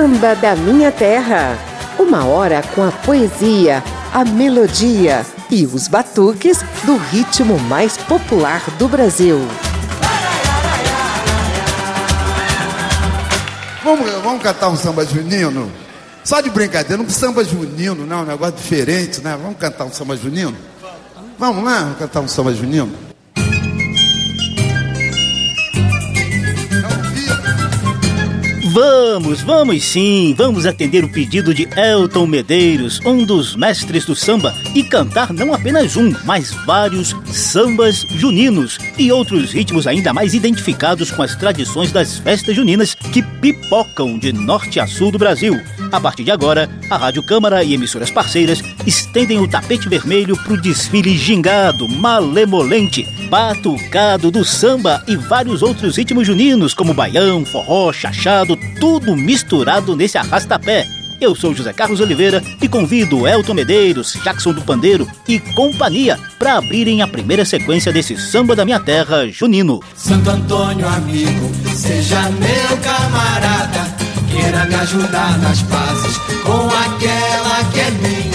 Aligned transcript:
Samba 0.00 0.34
da 0.34 0.56
Minha 0.56 0.90
Terra. 0.90 1.58
Uma 1.98 2.24
hora 2.24 2.62
com 2.74 2.82
a 2.82 2.90
poesia, 2.90 3.84
a 4.14 4.24
melodia 4.24 5.26
e 5.50 5.66
os 5.66 5.88
batuques 5.88 6.60
do 6.86 6.96
ritmo 6.96 7.58
mais 7.58 7.98
popular 7.98 8.62
do 8.78 8.88
Brasil. 8.88 9.36
Vamos, 13.84 14.10
vamos 14.22 14.42
cantar 14.42 14.70
um 14.70 14.76
samba 14.76 15.04
junino? 15.04 15.70
Só 16.24 16.40
de 16.40 16.48
brincadeira, 16.48 17.02
um 17.02 17.10
samba 17.10 17.44
junino, 17.44 18.06
não, 18.06 18.22
um 18.22 18.24
negócio 18.24 18.56
diferente, 18.56 19.20
né? 19.20 19.38
Vamos 19.38 19.58
cantar 19.58 19.84
um 19.84 19.92
samba 19.92 20.16
junino? 20.16 20.56
Vamos 21.38 21.62
lá, 21.62 21.80
vamos 21.80 21.98
cantar 21.98 22.20
um 22.20 22.28
samba 22.28 22.54
junino? 22.54 23.09
Vamos, 28.72 29.40
vamos 29.40 29.82
sim, 29.82 30.32
vamos 30.38 30.64
atender 30.64 31.02
o 31.02 31.08
pedido 31.08 31.52
de 31.52 31.68
Elton 31.76 32.24
Medeiros, 32.24 33.00
um 33.04 33.24
dos 33.24 33.56
mestres 33.56 34.04
do 34.04 34.14
samba, 34.14 34.54
e 34.76 34.84
cantar 34.84 35.32
não 35.32 35.52
apenas 35.52 35.96
um, 35.96 36.14
mas 36.24 36.52
vários 36.64 37.16
sambas 37.26 38.06
juninos 38.08 38.78
e 38.96 39.10
outros 39.10 39.52
ritmos 39.52 39.88
ainda 39.88 40.12
mais 40.12 40.34
identificados 40.34 41.10
com 41.10 41.20
as 41.20 41.34
tradições 41.34 41.90
das 41.90 42.18
festas 42.18 42.54
juninas 42.54 42.94
que 42.94 43.22
pipocam 43.40 44.16
de 44.16 44.32
norte 44.32 44.78
a 44.78 44.86
sul 44.86 45.10
do 45.10 45.18
Brasil. 45.18 45.60
A 45.90 46.00
partir 46.00 46.22
de 46.22 46.30
agora, 46.30 46.70
a 46.88 46.96
Rádio 46.96 47.24
Câmara 47.24 47.64
e 47.64 47.74
emissoras 47.74 48.12
parceiras 48.12 48.62
estendem 48.86 49.38
o 49.38 49.48
tapete 49.48 49.88
vermelho 49.88 50.36
para 50.36 50.54
o 50.54 50.60
desfile 50.60 51.16
gingado, 51.16 51.88
malemolente, 51.88 53.06
batucado 53.28 54.30
do 54.30 54.44
samba 54.44 55.02
e 55.06 55.16
vários 55.16 55.62
outros 55.62 55.96
ritmos 55.96 56.26
juninos, 56.26 56.74
como 56.74 56.94
baião, 56.94 57.44
forró, 57.44 57.92
chachado, 57.92 58.56
tudo 58.78 59.16
misturado 59.16 59.94
nesse 59.96 60.18
arrastapé. 60.18 60.86
Eu 61.20 61.34
sou 61.34 61.54
José 61.54 61.72
Carlos 61.74 62.00
Oliveira 62.00 62.42
e 62.62 62.66
convido 62.66 63.28
Elton 63.28 63.52
Medeiros, 63.52 64.14
Jackson 64.24 64.54
do 64.54 64.62
Pandeiro 64.62 65.06
e 65.28 65.38
companhia 65.38 66.18
para 66.38 66.56
abrirem 66.56 67.02
a 67.02 67.08
primeira 67.08 67.44
sequência 67.44 67.92
desse 67.92 68.16
samba 68.16 68.56
da 68.56 68.64
minha 68.64 68.80
terra, 68.80 69.28
junino. 69.28 69.80
Santo 69.94 70.30
Antônio, 70.30 70.88
amigo, 70.88 71.50
seja 71.74 72.22
meu 72.30 72.76
camarada, 72.78 73.94
queira 74.30 74.64
me 74.64 74.74
ajudar 74.76 75.38
nas 75.40 75.60
pazes 75.64 76.16
com 76.42 76.66
aquela 76.68 77.64
que 77.70 77.80
é 77.80 77.90
minha. 77.90 78.29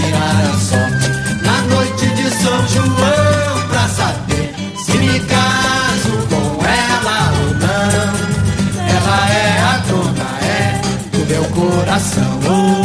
Tirar 0.00 0.40
a 0.46 0.58
sorte 0.58 1.08
na 1.42 1.60
noite 1.74 2.06
de 2.06 2.30
São 2.30 2.68
João 2.68 3.68
pra 3.68 3.86
saber 3.88 4.54
se 4.82 4.96
me 4.96 5.20
caso 5.20 6.12
com 6.30 6.64
ela 6.64 7.32
ou 7.38 7.54
não. 7.54 8.14
Ela 8.96 9.30
é 9.30 9.60
a 9.60 9.76
dona, 9.88 10.30
é 10.42 10.80
do 11.12 11.26
meu 11.26 11.44
coração. 11.50 12.40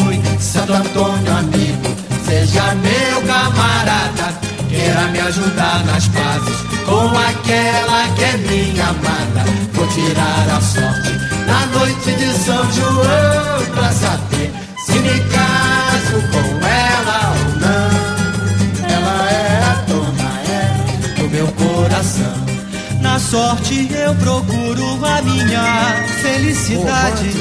Oi, 0.07 0.21
Santo 0.39 0.73
Antônio, 0.73 1.37
amigo, 1.37 1.95
seja 2.25 2.75
meu 2.75 3.21
camarada. 3.21 4.33
Queira 4.67 5.07
me 5.07 5.19
ajudar 5.21 5.85
nas 5.85 6.07
pazes 6.09 6.57
com 6.85 7.17
aquela 7.17 8.09
que 8.15 8.23
é 8.25 8.37
minha 8.37 8.87
amada. 8.89 9.45
Vou 9.71 9.87
tirar 9.87 10.49
a 10.49 10.59
sorte 10.59 11.13
na 11.47 11.65
noite 11.67 12.11
de 12.11 12.33
São 12.43 12.71
João 12.73 13.65
pra 13.73 13.89
saber 13.91 14.14
minha 25.25 26.05
felicidade. 26.21 27.31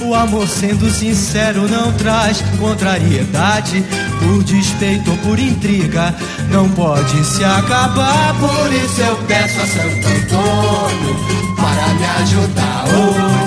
O 0.00 0.14
amor 0.14 0.46
sendo 0.48 0.90
sincero 0.90 1.68
não 1.68 1.92
traz 1.92 2.42
contrariedade. 2.58 3.84
Por 4.18 4.42
despeito 4.42 5.10
ou 5.10 5.16
por 5.18 5.38
intriga, 5.38 6.14
não 6.50 6.68
pode 6.70 7.24
se 7.24 7.44
acabar. 7.44 8.34
Por 8.38 8.72
isso 8.72 9.00
eu 9.00 9.16
peço 9.28 9.60
a 9.60 9.66
Santo 9.66 10.06
Antônio 10.06 11.16
para 11.56 11.94
me 11.94 12.04
ajudar. 12.22 12.84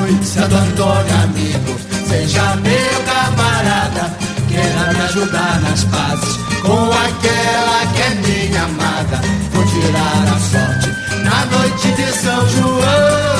Oi, 0.01 0.23
Santo 0.23 0.55
Antônio, 0.55 1.23
amigo, 1.23 1.79
seja 2.07 2.55
meu 2.55 3.03
camarada. 3.05 4.17
Queira 4.47 4.93
me 4.93 5.01
ajudar 5.01 5.61
nas 5.61 5.83
pazes 5.85 6.37
com 6.61 6.91
aquela 6.91 7.85
que 7.93 8.01
é 8.01 8.09
minha 8.15 8.63
amada. 8.63 9.21
Vou 9.51 9.65
tirar 9.65 10.33
a 10.33 10.39
sorte 10.39 10.93
na 11.23 11.45
noite 11.45 11.91
de 11.91 12.11
São 12.19 12.49
João 12.49 13.32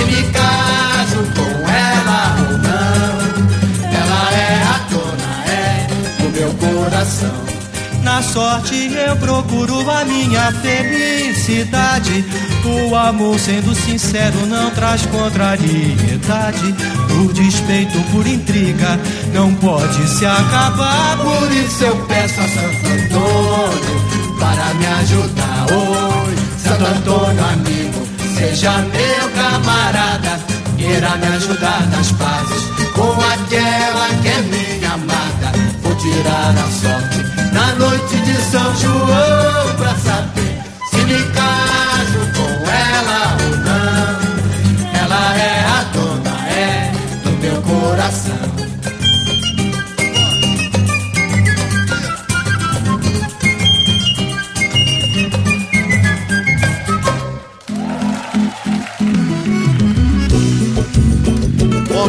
se 0.00 0.04
me 0.04 0.22
caso 0.32 1.18
com 1.36 1.68
ela 1.68 2.36
ou 2.38 2.58
não. 2.58 3.18
Ela 3.92 4.32
é 4.32 4.62
a 4.62 4.78
dona, 4.90 5.32
é 5.46 5.86
do 6.22 6.30
meu 6.30 6.54
coração. 6.54 7.50
Na 8.02 8.22
sorte 8.22 8.92
eu 8.94 9.16
procuro 9.16 9.90
a 9.90 10.04
minha 10.04 10.52
felicidade. 10.52 12.24
O 12.64 12.94
amor, 12.94 13.38
sendo 13.38 13.74
sincero, 13.74 14.46
não 14.46 14.70
traz 14.70 15.04
contrariedade. 15.06 16.74
Por 17.08 17.32
despeito 17.32 18.00
por 18.12 18.26
intriga, 18.26 18.98
não 19.34 19.54
pode 19.54 20.08
se 20.08 20.24
acabar. 20.24 21.18
Por 21.18 21.52
isso 21.52 21.84
eu 21.84 21.96
peço 22.06 22.40
a 22.40 22.48
Santo 22.48 22.86
Antônio 22.86 24.38
para 24.38 24.74
me 24.74 24.86
ajudar. 24.86 25.66
Oi, 25.70 26.36
Santo 26.58 26.84
Antônio, 26.84 27.44
amigo, 27.44 27.99
seja 28.40 28.72
meu 28.78 29.30
camarada. 29.34 30.40
Queira 30.76 31.16
me 31.16 31.26
ajudar 31.36 31.86
nas 31.88 32.10
pazes 32.12 32.64
com 32.94 33.12
aquela 33.12 34.08
que 34.22 34.28
é 34.28 34.42
minha 34.42 34.92
amada. 34.92 35.52
Vou 35.82 35.94
tirar 35.96 36.54
a 36.56 36.68
sorte 36.80 37.18
na 37.52 37.74
noite 37.74 38.16
de 38.16 38.36
São 38.50 38.76
João 38.76 39.76
pra 39.76 39.94
saber 39.96 40.62
se 40.90 40.96
me 41.04 41.22
caso 41.32 41.89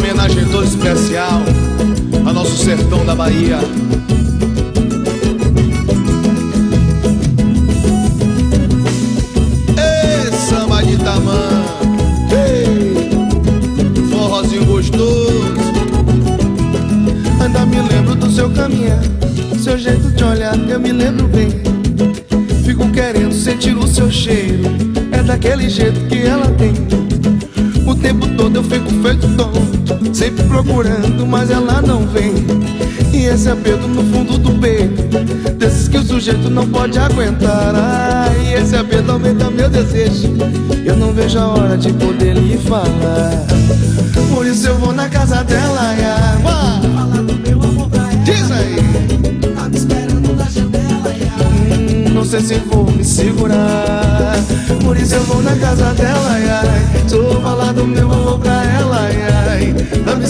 homenagem 0.01 0.45
toda 0.45 0.65
especial 0.65 1.43
a 2.25 2.33
nosso 2.33 2.57
sertão 2.57 3.05
da 3.05 3.13
Bahia. 3.13 3.59
Ei, 9.77 10.31
samba 10.49 10.83
de 10.83 10.97
tamanho, 10.97 11.65
ei, 12.31 13.09
gostoso. 14.65 15.43
Ainda 17.39 17.65
me 17.67 17.81
lembro 17.81 18.15
do 18.15 18.29
seu 18.31 18.49
caminhar, 18.49 18.99
seu 19.61 19.77
jeito 19.77 20.09
de 20.11 20.23
olhar, 20.23 20.57
eu 20.67 20.79
me 20.79 20.91
lembro 20.91 21.27
bem. 21.27 21.49
Fico 22.65 22.89
querendo 22.89 23.33
sentir 23.33 23.77
o 23.77 23.85
seu 23.87 24.09
cheiro, 24.09 24.63
é 25.11 25.21
daquele 25.21 25.69
jeito 25.69 25.99
que 26.07 26.23
ela 26.23 26.47
tem. 26.57 27.00
O 27.91 27.95
tempo 27.95 28.25
todo 28.37 28.55
eu 28.55 28.63
fico 28.63 28.89
feito 29.03 29.27
tonto, 29.35 30.15
sempre 30.15 30.45
procurando, 30.45 31.27
mas 31.27 31.51
ela 31.51 31.81
não 31.81 32.07
vem. 32.07 32.33
E 33.11 33.25
esse 33.25 33.49
aperto 33.49 33.85
no 33.85 34.01
fundo 34.01 34.37
do 34.37 34.53
peito, 34.61 35.03
desses 35.57 35.89
que 35.89 35.97
o 35.97 36.01
sujeito 36.01 36.49
não 36.49 36.65
pode 36.69 36.97
aguentar. 36.97 37.73
Ai, 37.75 38.53
esse 38.53 38.77
aperto 38.77 39.11
aumenta 39.11 39.51
meu 39.51 39.69
desejo, 39.69 40.33
eu 40.85 40.95
não 40.95 41.11
vejo 41.11 41.37
a 41.37 41.47
hora 41.49 41.77
de 41.77 41.91
poder 41.91 42.37
lhe 42.37 42.57
falar. 42.59 43.45
Por 44.33 44.45
isso 44.45 44.67
eu 44.67 44.77
vou 44.77 44.93
na 44.93 45.09
casa 45.09 45.43
dela, 45.43 45.93
do 47.27 47.33
meu 47.45 47.61
amor 47.61 47.89
pra 47.89 48.03
ela. 48.03 48.23
diz 48.23 48.51
aí. 48.51 48.75
Tá 49.53 49.67
me 49.67 49.75
esperando 49.75 50.33
na 50.33 50.45
janela, 50.45 51.13
ia. 51.13 52.07
Hum, 52.07 52.13
Não 52.13 52.23
sei 52.23 52.39
se 52.39 52.55
vou 52.55 52.89
me 52.89 53.03
segurar 53.03 54.35
Por 54.81 54.97
isso 54.97 55.15
eu 55.15 55.23
vou 55.23 55.41
na 55.41 55.55
casa 55.57 55.93
dela, 55.93 56.30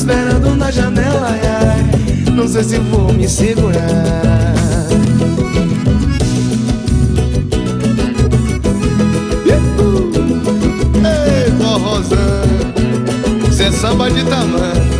esperando 0.02 0.56
na 0.56 0.72
janela, 0.72 1.28
ai, 1.30 2.32
Não 2.34 2.48
sei 2.48 2.64
se 2.64 2.80
vou 2.80 3.14
me 3.14 3.30
segurar 3.30 3.80
Ei, 11.04 11.52
forrozão, 11.60 12.18
cê 13.52 13.64
é 13.66 13.72
samba 13.72 14.10
de 14.10 14.24
tamanho. 14.26 14.92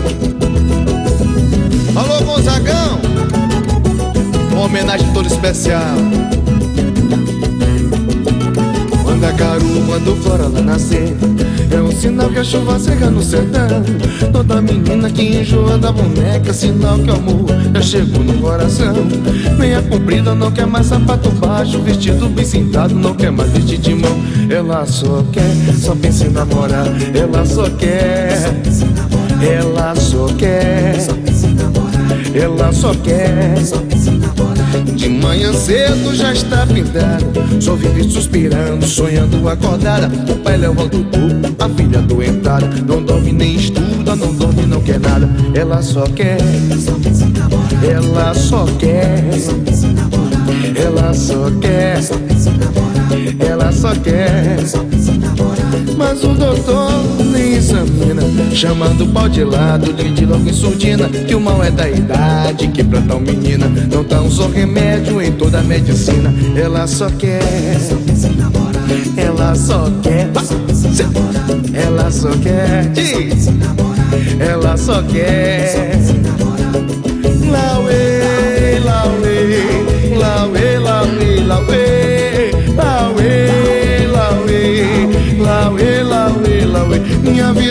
Alô, 1.96 2.24
Gonzagão, 2.24 3.00
uma 4.52 4.66
homenagem 4.66 5.12
toda 5.14 5.28
especial. 5.28 5.96
Quando 9.04 9.24
a 9.26 9.34
caru, 9.34 9.84
quando 9.88 10.16
flora 10.24 10.48
lá 10.48 10.62
nascer 10.62 11.16
É 11.72 11.82
um 11.82 11.92
sinal 11.92 12.30
que 12.30 12.40
a 12.40 12.44
chuva 12.44 12.78
seca 12.78 13.10
no 13.10 13.22
sertão. 13.22 13.68
Toda 14.32 14.62
menina 14.62 15.10
que 15.10 15.40
enjoa 15.40 15.78
da 15.78 15.92
boneca, 15.92 16.54
sinal 16.54 17.00
que 17.00 17.10
o 17.10 17.14
amor 17.14 17.46
já 17.74 17.82
chegou 17.82 18.24
no 18.24 18.34
coração. 18.42 18.94
Meia 19.58 19.82
comprida, 19.82 20.36
não 20.36 20.52
quer 20.52 20.68
mais 20.68 20.88
sapato 20.88 21.30
baixo, 21.32 21.82
vestido 21.82 22.28
bem 22.30 22.46
sentado, 22.46 22.94
não 22.94 23.14
quer 23.14 23.32
mais 23.32 23.50
vestir 23.52 23.78
de 23.78 23.96
mão. 23.96 24.18
Ela 24.50 24.86
só 24.86 25.24
quer, 25.32 25.74
só 25.80 25.96
pensa 25.96 26.26
em 26.26 26.32
namorar. 26.32 26.88
Ela 27.16 27.46
só 27.46 27.70
quer, 27.70 28.52
ela 29.42 29.96
só 29.96 30.28
quer, 30.38 30.96
ela 32.36 32.74
só 32.74 32.94
quer. 32.96 33.56
De 34.96 35.10
manhã 35.10 35.54
cedo 35.54 36.16
já 36.16 36.34
está 36.34 36.66
pintada, 36.66 37.26
só 37.60 37.76
vive 37.76 38.04
suspirando, 38.10 38.86
sonhando 38.86 39.48
acordada. 39.48 40.10
O 40.32 40.36
pai 40.38 40.58
levanta 40.58 40.98
o 40.98 41.04
tubo, 41.04 41.56
a 41.60 41.70
filha 41.70 42.00
adoentada. 42.00 42.68
Não 42.88 43.02
dorme 43.02 43.32
nem 43.32 43.56
estuda, 43.56 44.16
não 44.16 44.34
dorme, 44.34 44.66
não 44.66 44.82
quer 44.82 45.00
nada. 45.00 45.30
Ela 45.54 45.82
só 45.82 46.04
quer, 46.04 46.38
ela 47.84 48.34
só 48.34 48.66
quer, 48.80 49.24
ela 50.76 51.14
só 51.14 51.52
quer, 51.60 52.00
ela 53.40 53.72
só 53.72 53.96
quer. 53.96 54.58
Mas 55.98 56.24
o 56.24 56.34
doutor 56.34 56.92
chamando 58.54 59.04
o 59.04 59.08
pau 59.08 59.30
de 59.30 59.44
lado, 59.44 59.94
de 59.94 60.26
logo 60.26 60.50
em 60.50 60.54
surdina. 60.54 61.08
Que 61.10 61.36
o 61.36 61.40
mal 61.40 61.64
é 61.64 61.72
da 61.72 61.90
idade, 61.90 62.68
que 62.70 62.84
pra 62.84 63.02
tal 63.02 63.20
menina 63.20 63.68
não 63.92 64.04
tá 64.04 64.22
um 64.22 64.30
só 64.30 64.48
remédio 64.48 65.22
em 65.22 65.32
toda 65.32 65.60
a 65.60 65.64
medicina. 65.64 66.34
Ela 66.56 66.88
só 66.88 67.10
quer, 67.10 67.42
ela 69.18 69.56
só 69.56 69.90
quer, 70.02 70.30
ela 71.74 72.12
só 72.12 72.30
quer, 72.38 72.90
diz, 72.90 73.48
ela 74.40 74.78
só 74.78 75.02
quer. 75.04 75.76
Lauê, 77.52 78.01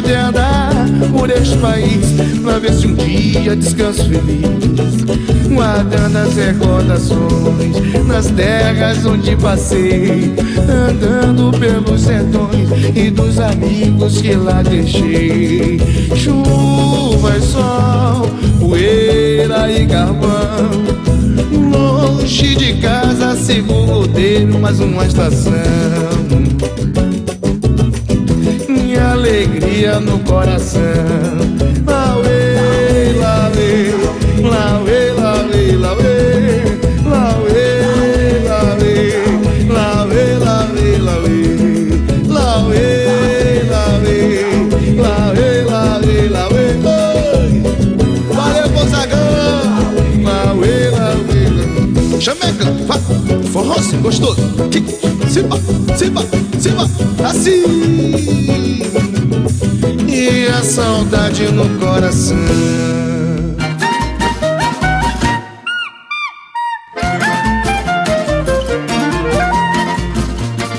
vida 0.00 0.12
é 0.12 0.16
andar 0.16 0.72
por 1.12 1.30
este 1.30 1.56
país 1.58 2.06
pra 2.42 2.58
ver 2.58 2.72
se 2.72 2.86
um 2.86 2.94
dia 2.94 3.54
descanso 3.56 4.04
feliz. 4.04 5.04
Guardando 5.48 6.16
as 6.16 6.34
recordações 6.36 8.06
nas 8.06 8.26
terras 8.28 9.04
onde 9.04 9.36
passei, 9.36 10.34
andando 10.68 11.50
pelos 11.58 12.00
sertões 12.02 12.68
e 12.94 13.10
dos 13.10 13.38
amigos 13.38 14.20
que 14.20 14.34
lá 14.34 14.62
deixei. 14.62 15.80
Chuva 16.16 17.36
e 17.36 17.42
sol, 17.42 18.28
poeira 18.58 19.70
e 19.70 19.86
carvão. 19.86 20.70
Longe 21.72 22.54
de 22.54 22.74
casa, 22.74 23.34
sigo 23.36 23.72
o 23.72 23.84
rodeiro, 23.84 24.58
mais 24.58 24.80
uma 24.80 25.04
estação. 25.04 26.49
Alegria 29.30 30.00
no 30.00 30.18
coração. 30.24 30.80
Lauê, 31.86 33.12
lauê, 33.14 33.92
lauê, 34.42 35.12
lauê, 35.12 35.70
lauê, 35.76 36.32
lauê, 37.06 37.62
lauê, 38.40 38.98
lauê, 39.68 40.36
lauê, 40.36 40.98
lauê, 42.26 42.72
lauê, 42.72 44.18
lauê, 44.98 45.62
lauê, 45.62 46.28
lauê, 46.28 46.74
lauê. 46.82 47.46
Valeu, 48.34 48.68
Gonzagão! 48.70 49.14
Lauê, 50.24 50.90
lauê. 50.90 52.20
Chameca, 52.20 52.66
forrozinho 53.52 54.02
gostoso. 54.02 54.42
Simba, 55.28 55.56
simba, 55.96 56.22
simba, 56.58 56.84
assim. 57.24 59.09
E 60.08 60.46
a 60.48 60.62
saudade 60.62 61.44
no 61.52 61.68
coração. 61.78 62.36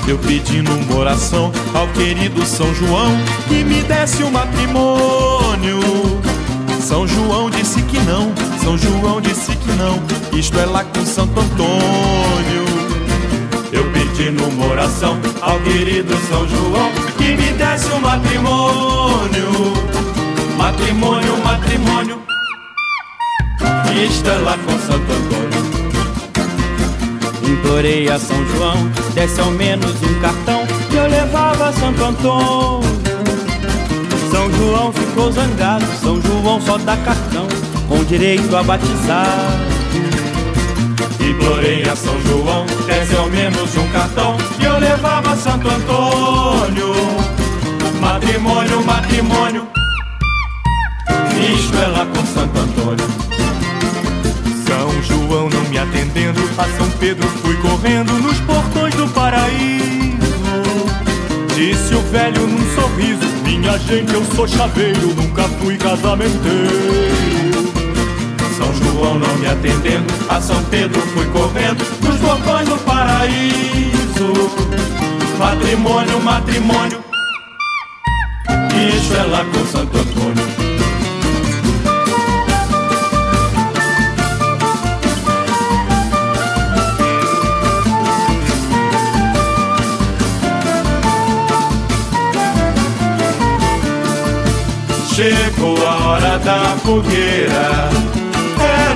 Eu 0.06 0.18
pedi 0.18 0.62
numa 0.62 0.96
oração 0.96 1.52
ao 1.74 1.88
querido 1.88 2.44
São 2.44 2.74
João 2.74 3.12
que 3.48 3.64
me 3.64 3.82
desse 3.82 4.22
o 4.22 4.30
matrimônio. 4.30 5.80
São 6.80 7.06
João 7.06 7.48
disse 7.48 7.80
que 7.82 7.98
não, 8.00 8.32
São 8.62 8.76
João 8.76 9.20
disse 9.20 9.56
que 9.56 9.72
não, 9.72 9.98
isto 10.38 10.58
é 10.58 10.66
lá 10.66 10.84
com 10.84 11.06
Santo 11.06 11.40
Antônio. 11.40 12.71
Eu 14.22 14.26
pedi 14.26 14.30
numa 14.30 14.66
oração 14.66 15.18
ao 15.40 15.58
querido 15.60 16.14
São 16.28 16.46
João 16.48 16.92
que 17.18 17.34
me 17.34 17.52
desse 17.54 17.90
o 17.90 18.00
matrimônio. 18.00 19.72
Matrimônio, 20.56 21.36
matrimônio, 21.38 22.22
é 23.60 24.38
lá 24.38 24.56
com 24.58 24.78
Santo 24.78 25.12
Antônio. 25.12 25.62
Implorei 27.42 28.08
a 28.08 28.18
São 28.18 28.46
João, 28.46 28.88
desse 29.12 29.40
ao 29.40 29.50
menos 29.50 30.00
um 30.02 30.20
cartão 30.20 30.66
que 30.88 30.96
eu 30.96 31.08
levava 31.08 31.68
a 31.68 31.72
Santo 31.72 32.04
Antônio. 32.04 32.92
São 34.30 34.52
João 34.52 34.92
ficou 34.92 35.32
zangado, 35.32 35.84
São 36.00 36.22
João 36.22 36.60
só 36.60 36.78
dá 36.78 36.96
cartão, 36.98 37.48
com 37.88 38.04
direito 38.04 38.54
a 38.56 38.62
batizar. 38.62 39.72
Implorei 41.20 41.82
a 41.88 41.96
São 41.96 42.20
João, 42.22 42.66
desse 42.86 43.16
ao 43.16 43.28
menos 43.28 43.76
um 43.76 43.81
que 44.58 44.64
eu 44.64 44.78
levava 44.78 45.36
Santo 45.36 45.68
Antônio. 45.68 46.92
Matrimônio, 48.00 48.84
matrimônio, 48.84 49.68
isto 51.54 51.76
é 51.78 51.86
lá 51.86 52.04
com 52.06 52.26
Santo 52.26 52.58
Antônio. 52.58 53.06
São 54.66 55.02
João 55.02 55.48
não 55.48 55.62
me 55.70 55.78
atendendo, 55.78 56.40
a 56.58 56.64
São 56.76 56.90
Pedro 56.98 57.28
fui 57.28 57.56
correndo 57.58 58.12
nos 58.14 58.38
portões 58.40 58.94
do 58.94 59.06
paraíso. 59.08 59.82
Disse 61.54 61.94
o 61.94 62.02
velho 62.10 62.46
num 62.46 62.74
sorriso: 62.74 63.26
Minha 63.44 63.78
gente, 63.78 64.12
eu 64.12 64.24
sou 64.34 64.48
chaveiro, 64.48 65.14
nunca 65.14 65.44
fui 65.60 65.76
casamenteiro. 65.76 67.41
João 68.84 69.18
não 69.18 69.34
me 69.36 69.46
atendendo, 69.46 70.12
a 70.28 70.40
São 70.40 70.62
Pedro 70.64 71.00
fui 71.00 71.26
correndo 71.26 71.84
nos 72.02 72.18
portões 72.20 72.68
do 72.68 72.76
paraíso. 72.78 74.32
Matrimônio, 75.38 76.20
matrimônio, 76.20 77.02
isso 78.88 79.14
é 79.16 79.22
lá 79.24 79.44
com 79.44 79.66
Santo 79.66 79.98
Antônio. 79.98 80.52
Chegou 95.14 95.76
a 95.86 96.06
hora 96.06 96.38
da 96.38 96.76
fogueira, 96.84 97.90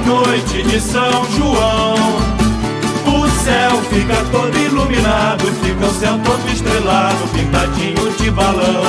noite 0.06 0.62
de 0.62 0.80
São 0.80 1.24
João. 1.36 1.96
O 3.06 3.28
céu 3.44 3.82
fica 3.90 4.16
todo 4.30 4.56
iluminado, 4.56 5.44
fica 5.62 5.86
o 5.86 5.94
céu 5.94 6.18
todo 6.24 6.48
estrelado, 6.50 7.28
pintadinho 7.34 8.12
de 8.16 8.30
balão. 8.30 8.84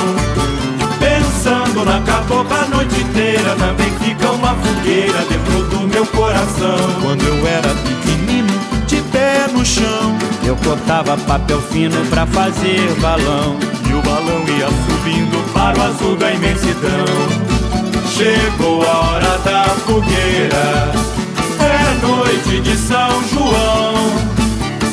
Pensando 0.98 1.84
na 1.84 2.00
cabocla 2.02 2.62
a 2.62 2.68
noite 2.68 3.00
inteira, 3.00 3.54
também 3.56 3.90
fica 4.00 4.30
uma 4.30 4.54
fogueira 4.54 5.18
dentro 5.28 5.62
do 5.64 5.88
meu 5.88 6.06
coração. 6.06 6.78
Quando 7.02 7.22
eu 7.24 7.46
era 7.46 7.68
pequenino, 7.68 8.52
de 8.86 9.00
pé 9.12 9.46
no 9.52 9.64
chão, 9.64 10.16
Eu 10.44 10.56
cortava 10.56 11.14
papel 11.18 11.60
fino 11.60 12.00
pra 12.06 12.26
fazer 12.26 12.94
balão. 13.00 13.58
e 13.88 13.92
o 13.92 14.00
balão 14.02 14.42
ia 14.56 14.68
subindo 14.68 15.52
para 15.52 15.78
o 15.78 15.82
azul 15.82 16.16
da 16.16 16.32
imensidão. 16.32 17.57
Chegou 18.18 18.82
a 18.82 18.98
hora 19.12 19.38
da 19.44 19.62
fogueira, 19.86 20.90
é 21.60 22.04
noite 22.04 22.60
de 22.62 22.76
São 22.76 23.22
João. 23.28 23.94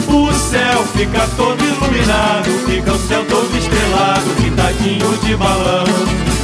O 0.08 0.32
céu 0.32 0.84
fica 0.96 1.28
todo 1.36 1.60
iluminado, 1.60 2.52
fica 2.68 2.94
o 2.94 3.00
céu 3.00 3.26
todo 3.26 3.58
estrelado, 3.58 4.30
pintadinho 4.40 5.18
de 5.24 5.36
balão. 5.38 6.35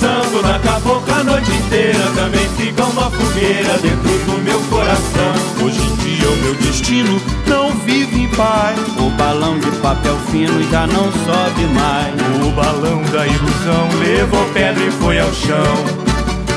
Pensando 0.00 0.40
na 0.40 0.58
cabocla 0.60 1.16
a 1.16 1.24
noite 1.24 1.50
inteira. 1.50 1.98
Também 2.14 2.48
fica 2.56 2.84
uma 2.84 3.10
fogueira 3.10 3.76
dentro 3.82 4.18
do 4.24 4.42
meu 4.42 4.58
coração. 4.70 5.34
Hoje 5.62 5.78
em 5.78 5.94
dia 5.96 6.30
o 6.30 6.36
meu 6.36 6.54
destino 6.54 7.20
não 7.46 7.70
vive 7.80 8.22
em 8.22 8.28
paz. 8.28 8.78
O 8.96 9.10
balão 9.10 9.58
de 9.58 9.70
papel 9.82 10.16
fino 10.30 10.62
já 10.70 10.86
não 10.86 11.04
sobe 11.12 11.66
mais. 11.74 12.14
O 12.42 12.50
balão 12.52 13.02
da 13.12 13.26
ilusão 13.26 13.88
levou 13.98 14.42
pedra 14.54 14.82
e 14.82 14.90
foi 14.90 15.18
ao 15.18 15.30
chão. 15.34 15.74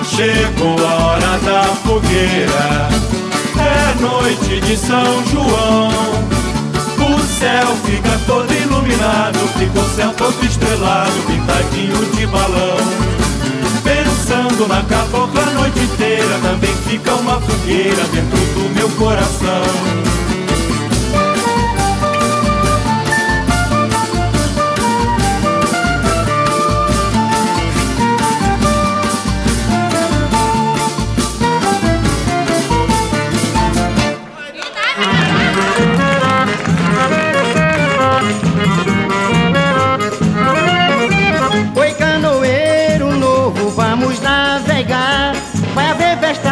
Chegou 0.06 0.78
a 0.88 1.06
hora 1.06 1.38
da 1.40 1.64
fogueira. 1.84 2.88
É 3.60 4.02
noite 4.02 4.62
de 4.62 4.78
São 4.78 5.22
João. 5.26 5.92
O 6.96 7.20
céu 7.20 7.68
fica 7.84 8.18
todo 8.26 8.54
iluminado, 8.54 9.38
fica 9.58 9.80
o 9.82 9.90
céu 9.90 10.14
todo 10.14 10.46
estrelado, 10.46 11.12
pintadinho 11.28 12.06
de 12.16 12.26
balão. 12.28 13.23
Pensando 14.44 14.68
na 14.68 14.84
cabocla 14.84 15.42
a 15.42 15.52
noite 15.52 15.80
inteira, 15.80 16.38
também 16.42 16.76
fica 16.86 17.16
uma 17.16 17.40
fogueira 17.40 18.04
dentro 18.12 18.38
do 18.38 18.76
meu 18.76 18.90
coração. 18.90 20.13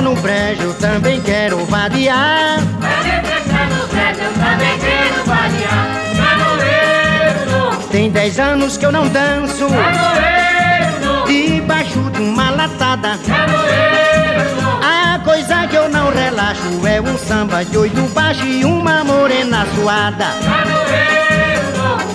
No 0.01 0.15
brejo, 0.15 0.73
também 0.73 1.21
quero 1.21 1.63
vadiar. 1.65 2.59
Vai 2.79 3.03
festa 3.21 3.65
no 3.65 3.87
brejo, 3.87 4.21
eu 4.21 4.33
também 4.33 4.79
quero 4.79 5.25
vadiar. 5.25 5.87
Canoeiro 6.17 7.87
Tem 7.91 8.09
dez 8.09 8.39
anos 8.39 8.77
que 8.77 8.85
eu 8.85 8.91
não 8.91 9.07
danço. 9.07 9.67
Canoeiro 9.67 11.25
Debaixo 11.27 11.99
de 12.11 12.21
uma 12.21 12.49
latada. 12.49 13.19
Canoeiro 13.25 14.81
A 14.83 15.19
coisa 15.19 15.67
que 15.67 15.75
eu 15.75 15.87
não 15.89 16.11
relaxo 16.11 16.87
é 16.87 16.99
um 16.99 17.17
samba 17.17 17.63
de 17.63 17.77
oito 17.77 18.01
baixo 18.13 18.45
e 18.45 18.65
uma 18.65 19.03
morena 19.03 19.65
suada. 19.75 20.25
Canoeiro 20.43 22.10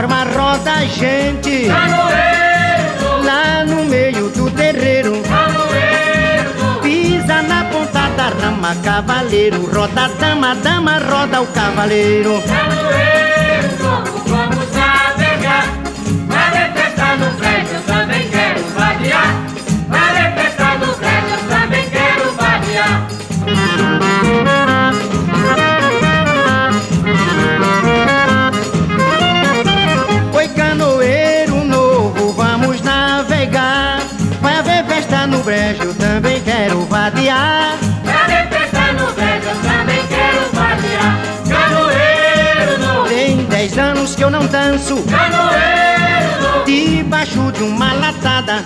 forma 0.00 0.24
roda 0.24 0.86
gente. 0.86 1.66
Canoeiro 1.68 3.22
Lá 3.22 3.64
no 3.66 3.84
meio 3.84 4.30
do 4.30 4.50
terreiro. 4.50 5.12
Pisa 6.82 7.42
na 7.42 7.64
ponta 7.64 8.08
da 8.16 8.28
rama 8.30 8.74
Cavaleiro, 8.82 9.66
roda 9.66 10.08
dama, 10.18 10.54
dama, 10.54 10.98
roda 10.98 11.42
o 11.42 11.46
cavaleiro. 11.48 12.42
Vamos 14.26 14.72
navegar. 14.72 15.66
Vai 16.28 16.72
festa 16.72 17.16
no 17.16 17.30
prédio, 17.36 17.74
eu 17.74 17.82
também 17.82 18.28
quero 18.30 18.64
vadiar 18.74 19.29
Uma 47.62 47.92
latada. 47.92 48.64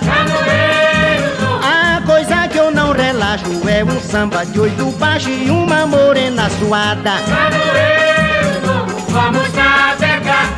A 1.63 2.01
coisa 2.07 2.47
que 2.47 2.59
eu 2.59 2.71
não 2.71 2.93
relaxo 2.93 3.69
é 3.69 3.83
um 3.83 4.01
samba 4.01 4.47
de 4.47 4.61
oito 4.61 4.87
baixo 4.93 5.29
e 5.31 5.51
uma 5.51 5.85
morena 5.85 6.49
suada. 6.51 7.15
Vamos 9.09 9.53
navegar. 9.53 10.49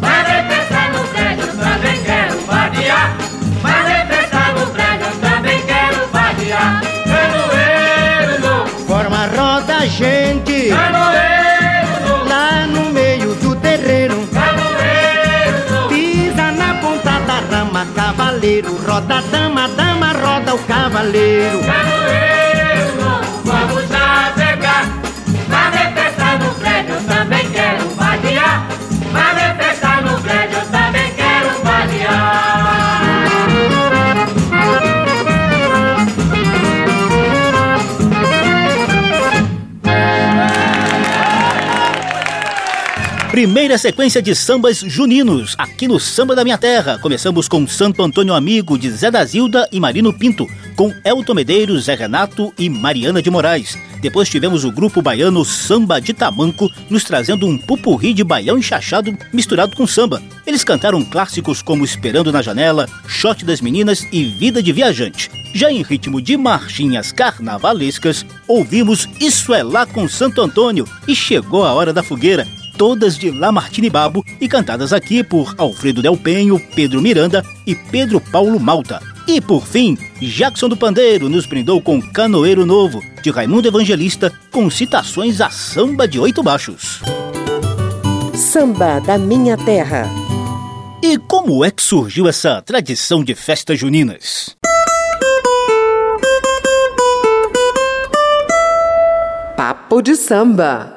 Para 0.00 0.42
festa 0.48 0.88
no 0.92 0.98
eu 1.42 1.56
também 1.56 2.02
quero 2.02 2.40
vadiar. 2.40 3.16
Para 3.62 4.06
festa 4.06 4.52
no 4.52 4.62
eu 5.04 5.12
também 5.20 5.62
quero 5.64 6.08
vadiar. 6.08 6.80
Canoeiro. 7.04 8.66
Forma 8.86 9.26
roda 9.26 9.86
gente 9.86 10.70
Canoeiro 10.70 11.35
roda 18.86 19.22
dama, 19.32 19.66
dama, 19.76 19.85
Primeira 43.36 43.76
sequência 43.76 44.22
de 44.22 44.34
sambas 44.34 44.78
juninos, 44.78 45.54
aqui 45.58 45.86
no 45.86 46.00
Samba 46.00 46.34
da 46.34 46.42
Minha 46.42 46.56
Terra. 46.56 46.98
Começamos 46.98 47.46
com 47.46 47.66
Santo 47.66 48.02
Antônio 48.02 48.32
Amigo, 48.32 48.78
de 48.78 48.90
Zé 48.90 49.10
da 49.10 49.22
Zilda 49.26 49.68
e 49.70 49.78
Marino 49.78 50.10
Pinto, 50.10 50.48
com 50.74 50.90
Elton 51.04 51.34
Medeiros, 51.34 51.84
Zé 51.84 51.94
Renato 51.94 52.50
e 52.58 52.70
Mariana 52.70 53.20
de 53.20 53.28
Moraes. 53.28 53.76
Depois 54.00 54.30
tivemos 54.30 54.64
o 54.64 54.72
grupo 54.72 55.02
baiano 55.02 55.44
Samba 55.44 56.00
de 56.00 56.14
Tamanco, 56.14 56.72
nos 56.88 57.04
trazendo 57.04 57.46
um 57.46 57.58
pupurri 57.58 58.14
de 58.14 58.24
baião 58.24 58.56
enxachado 58.56 59.14
misturado 59.34 59.76
com 59.76 59.86
samba. 59.86 60.22
Eles 60.46 60.64
cantaram 60.64 61.04
clássicos 61.04 61.60
como 61.60 61.84
Esperando 61.84 62.32
na 62.32 62.40
Janela, 62.40 62.88
Shot 63.06 63.44
das 63.44 63.60
Meninas 63.60 64.02
e 64.10 64.24
Vida 64.24 64.62
de 64.62 64.72
Viajante. 64.72 65.30
Já 65.52 65.70
em 65.70 65.82
ritmo 65.82 66.22
de 66.22 66.38
marchinhas 66.38 67.12
carnavalescas, 67.12 68.24
ouvimos 68.48 69.06
Isso 69.20 69.52
é 69.52 69.62
Lá 69.62 69.84
com 69.84 70.08
Santo 70.08 70.40
Antônio 70.40 70.88
e 71.06 71.14
chegou 71.14 71.66
a 71.66 71.74
hora 71.74 71.92
da 71.92 72.02
fogueira 72.02 72.46
todas 72.76 73.16
de 73.18 73.30
Lamartine 73.30 73.90
Babo 73.90 74.24
e 74.40 74.48
cantadas 74.48 74.92
aqui 74.92 75.24
por 75.24 75.54
Alfredo 75.58 76.02
Del 76.02 76.16
Penho, 76.16 76.60
Pedro 76.74 77.00
Miranda 77.00 77.44
e 77.66 77.74
Pedro 77.74 78.20
Paulo 78.20 78.60
Malta. 78.60 79.00
E 79.26 79.40
por 79.40 79.66
fim, 79.66 79.98
Jackson 80.20 80.68
do 80.68 80.76
Pandeiro 80.76 81.28
nos 81.28 81.46
brindou 81.46 81.80
com 81.82 82.00
Canoeiro 82.00 82.64
Novo, 82.64 83.02
de 83.22 83.30
Raimundo 83.30 83.66
Evangelista, 83.66 84.32
com 84.52 84.70
citações 84.70 85.40
a 85.40 85.50
samba 85.50 86.06
de 86.06 86.20
oito 86.20 86.42
baixos. 86.42 87.00
Samba 88.34 89.00
da 89.00 89.18
Minha 89.18 89.56
Terra. 89.56 90.08
E 91.02 91.18
como 91.18 91.64
é 91.64 91.70
que 91.70 91.82
surgiu 91.82 92.28
essa 92.28 92.62
tradição 92.62 93.24
de 93.24 93.34
festas 93.34 93.78
juninas? 93.78 94.56
Papo 99.56 100.00
de 100.02 100.14
samba. 100.14 100.95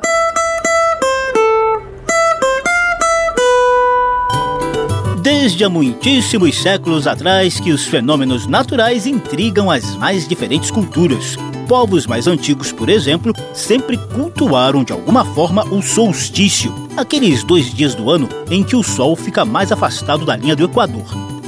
Desde 5.32 5.64
há 5.64 5.70
muitíssimos 5.70 6.60
séculos 6.60 7.06
atrás 7.06 7.60
que 7.60 7.72
os 7.72 7.86
fenômenos 7.86 8.48
naturais 8.48 9.06
intrigam 9.06 9.70
as 9.70 9.96
mais 9.96 10.28
diferentes 10.28 10.72
culturas. 10.72 11.38
Povos 11.68 12.08
mais 12.08 12.26
antigos, 12.26 12.72
por 12.72 12.90
exemplo, 12.90 13.32
sempre 13.54 13.96
cultuaram 13.96 14.84
de 14.84 14.92
alguma 14.92 15.24
forma 15.24 15.64
o 15.66 15.84
solstício, 15.84 16.74
aqueles 16.98 17.44
dois 17.44 17.72
dias 17.72 17.94
do 17.94 18.10
ano 18.10 18.28
em 18.50 18.64
que 18.64 18.76
o 18.76 18.82
Sol 18.82 19.16
fica 19.16 19.46
mais 19.46 19.72
afastado 19.72 20.26
da 20.26 20.36
linha 20.36 20.56
do 20.56 20.66
Equador. 20.66 21.06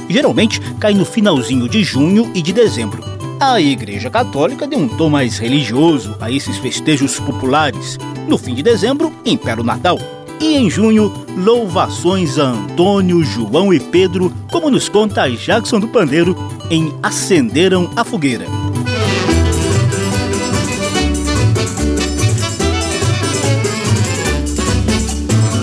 Geralmente 0.08 0.60
cai 0.78 0.94
no 0.94 1.04
finalzinho 1.04 1.68
de 1.68 1.82
junho 1.82 2.30
e 2.36 2.40
de 2.40 2.52
dezembro. 2.52 3.02
A 3.40 3.60
Igreja 3.60 4.08
Católica 4.08 4.64
deu 4.64 4.78
um 4.78 4.86
tom 4.86 5.10
mais 5.10 5.38
religioso 5.38 6.16
a 6.20 6.30
esses 6.30 6.56
festejos 6.58 7.18
populares. 7.18 7.98
No 8.28 8.38
fim 8.38 8.54
de 8.54 8.62
dezembro, 8.62 9.12
impera 9.26 9.60
o 9.60 9.64
Natal. 9.64 9.98
E 10.42 10.56
em 10.56 10.68
junho, 10.68 11.12
louvações 11.36 12.36
a 12.36 12.42
Antônio, 12.42 13.22
João 13.22 13.72
e 13.72 13.78
Pedro, 13.78 14.34
como 14.50 14.68
nos 14.68 14.88
conta 14.88 15.30
Jackson 15.30 15.78
do 15.78 15.86
Pandeiro 15.86 16.36
em 16.68 16.92
Acenderam 17.00 17.88
a 17.94 18.02
Fogueira. 18.02 18.46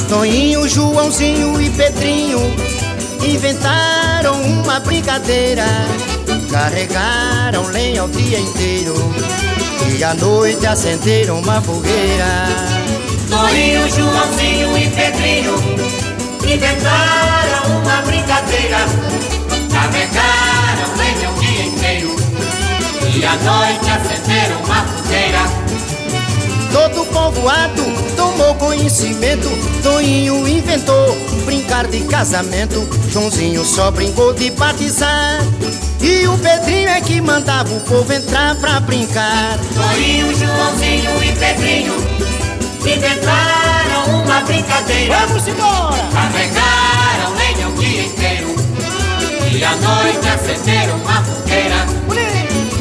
Toninho, 0.07 0.65
Joãozinho 0.69 1.61
e 1.61 1.69
Pedrinho 1.71 2.39
inventaram 3.21 4.41
uma 4.41 4.79
brincadeira. 4.79 5.65
Carregaram 6.49 7.67
lenha 7.67 8.05
o 8.05 8.09
dia 8.09 8.39
inteiro 8.39 8.93
e 9.93 10.01
à 10.01 10.13
noite 10.13 10.65
acenderam 10.65 11.37
uma 11.37 11.59
fogueira. 11.59 12.78
Toninho, 13.29 13.87
Joãozinho 13.87 14.75
e 14.75 14.89
Pedrinho 14.89 15.55
inventaram 16.43 17.79
uma 17.79 18.01
brincadeira. 18.01 18.77
Carregaram 19.71 20.95
lenha 20.97 21.29
o 21.29 21.39
dia 21.39 21.63
inteiro 21.65 22.15
e 23.13 23.23
à 23.23 23.35
noite 23.35 23.89
acenderam 23.91 24.61
uma 24.63 24.83
fogueira. 24.83 25.39
Todo 26.71 27.05
povoado 27.05 27.83
tomou 28.15 28.55
conhecimento. 28.55 29.47
Toinho 29.83 30.47
inventou 30.47 31.15
brincar 31.45 31.85
de 31.85 31.99
casamento. 32.01 32.89
Joãozinho 33.09 33.63
só 33.63 33.91
brincou 33.91 34.33
de 34.33 34.49
batizar. 34.49 35.39
E 36.01 36.27
o 36.27 36.35
Pedrinho 36.39 36.89
é 36.89 36.99
que 36.99 37.21
mandava 37.21 37.71
o 37.75 37.79
povo 37.81 38.11
entrar 38.11 38.55
pra 38.55 38.79
brincar. 38.79 39.59
Toinho, 39.75 40.35
Joãozinho 40.35 41.23
e 41.23 41.31
Pedrinho 41.33 42.38
inventaram 42.87 44.23
uma 44.23 44.41
brincadeira. 44.41 45.25
Vamos 45.27 45.47
embora! 45.47 45.97
Carregaram 46.11 47.35
lenha 47.35 47.67
o 47.69 47.79
dia 47.79 48.03
inteiro 48.05 48.55
e 49.55 49.63
à 49.63 49.75
noite 49.75 50.27
acenderam 50.27 50.97
uma 50.97 51.23
fogueira. 51.23 51.99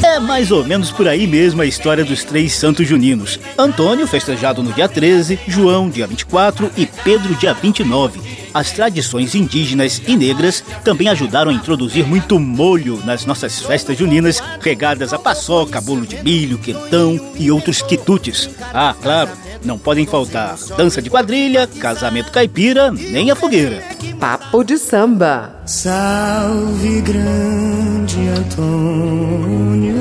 É 0.02 0.20
mais 0.20 0.50
ou 0.50 0.64
menos 0.64 0.90
por 0.90 1.06
aí 1.06 1.26
mesmo 1.26 1.62
a 1.62 1.66
história 1.66 2.04
dos 2.04 2.24
três 2.24 2.52
santos 2.52 2.86
juninos. 2.86 3.38
Antônio, 3.56 4.06
festejado 4.06 4.62
no 4.62 4.72
dia 4.72 4.88
13, 4.88 5.38
João, 5.46 5.88
dia 5.88 6.06
24 6.06 6.70
e 6.76 6.86
Pedro, 6.86 7.34
dia 7.34 7.54
29. 7.54 8.20
As 8.52 8.72
tradições 8.72 9.34
indígenas 9.34 10.00
e 10.06 10.16
negras 10.16 10.64
também 10.82 11.08
ajudaram 11.08 11.50
a 11.50 11.54
introduzir 11.54 12.06
muito 12.06 12.38
molho 12.40 13.00
nas 13.04 13.26
nossas 13.26 13.60
festas 13.60 13.96
juninas, 13.96 14.42
regadas 14.60 15.12
a 15.12 15.18
paçoca, 15.18 15.80
bolo 15.80 16.06
de 16.06 16.22
milho, 16.22 16.58
quentão 16.58 17.20
e 17.38 17.50
outros 17.50 17.82
quitutes. 17.82 18.48
Ah, 18.72 18.94
claro, 19.00 19.30
não 19.64 19.78
podem 19.78 20.06
faltar 20.06 20.56
dança 20.76 21.00
de 21.02 21.10
quadrilha, 21.10 21.66
casamento 21.66 22.30
caipira, 22.32 22.90
nem 22.90 23.30
a 23.30 23.36
fogueira. 23.36 23.82
Papo 24.18 24.64
de 24.64 24.78
samba. 24.78 25.62
Salve 25.66 27.00
grande 27.02 28.28
Antônio, 28.28 29.94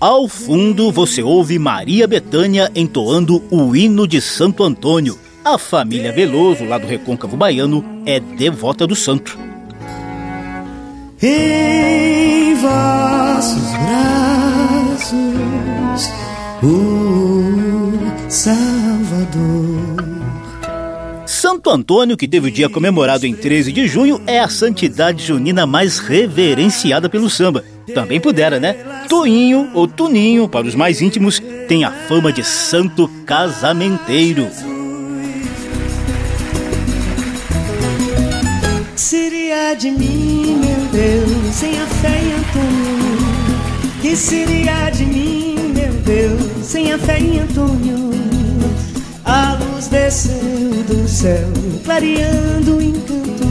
Ao 0.00 0.26
fundo 0.26 0.90
você 0.90 1.22
ouve 1.22 1.58
Maria 1.58 2.08
Betânia 2.08 2.72
entoando 2.74 3.42
o 3.50 3.76
hino 3.76 4.08
de 4.08 4.18
Santo 4.18 4.64
Antônio. 4.64 5.18
A 5.44 5.58
família 5.58 6.10
Veloso, 6.10 6.64
lá 6.64 6.78
do 6.78 6.86
Recôncavo 6.86 7.36
Baiano, 7.36 7.84
é 8.06 8.18
devota 8.18 8.86
do 8.86 8.96
santo. 8.96 9.38
Em 11.22 12.54
vossos 12.54 13.60
braços, 15.02 15.18
o 16.62 17.92
Salvador. 18.26 20.00
Santo 21.26 21.68
Antônio, 21.68 22.16
que 22.16 22.26
teve 22.26 22.48
o 22.48 22.50
dia 22.50 22.70
comemorado 22.70 23.26
em 23.26 23.34
13 23.34 23.70
de 23.70 23.86
junho, 23.86 24.18
é 24.26 24.40
a 24.40 24.48
santidade 24.48 25.26
junina 25.26 25.66
mais 25.66 25.98
reverenciada 25.98 27.06
pelo 27.06 27.28
samba. 27.28 27.62
Também 27.94 28.20
pudera, 28.20 28.60
né? 28.60 28.74
Toinho 29.08 29.70
ou 29.74 29.86
Tuninho, 29.86 30.48
para 30.48 30.66
os 30.66 30.74
mais 30.74 31.00
íntimos, 31.00 31.40
tem 31.68 31.84
a 31.84 31.90
fama 31.90 32.32
de 32.32 32.44
santo 32.44 33.08
casamenteiro. 33.26 34.48
seria 39.10 39.74
de 39.74 39.90
mim, 39.90 40.60
meu 40.60 40.86
Deus, 40.92 41.54
sem 41.54 41.80
a 41.80 41.86
fé 41.86 42.20
em 42.20 42.32
Antônio? 42.32 44.00
Que 44.00 44.16
seria 44.16 44.90
de 44.90 45.04
mim, 45.04 45.56
meu 45.74 45.92
Deus, 46.04 46.64
sem 46.64 46.92
a 46.92 46.98
fé 46.98 47.18
em 47.18 47.40
Antônio? 47.40 48.10
A 49.24 49.54
luz 49.54 49.88
desceu 49.88 50.40
do 50.88 51.08
céu, 51.08 51.48
clareando 51.84 52.76
o 52.76 52.82
encanto, 52.82 53.46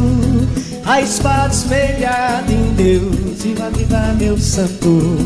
a 0.89 1.02
espada 1.02 1.54
espelhada 1.54 2.52
em 2.52 2.73
Deus, 2.73 3.43
viva, 3.43 3.69
viva, 3.69 4.15
meu 4.17 4.36
santo. 4.39 5.17